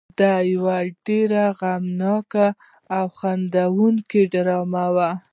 دا 0.19 0.33
یو 0.51 0.65
ډېره 1.07 1.43
غمګینه 1.59 2.13
او 2.97 3.05
خندوونکې 3.17 4.21
ډرامه 4.33 4.85
وه. 4.95 5.09